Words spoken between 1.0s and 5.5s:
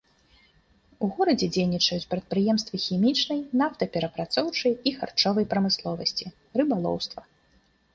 У горадзе дзейнічаюць прадпрыемствы хімічнай, нафтаперапрацоўчай і харчовай